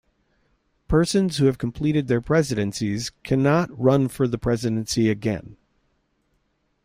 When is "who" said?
1.37-1.45